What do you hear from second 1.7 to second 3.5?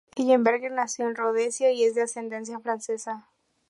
y es de ascendencia francesa.